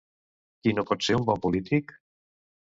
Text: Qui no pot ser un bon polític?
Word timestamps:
Qui 0.63 0.73
no 0.77 0.85
pot 0.91 1.05
ser 1.09 1.17
un 1.19 1.27
bon 1.29 1.45
polític? 1.45 1.95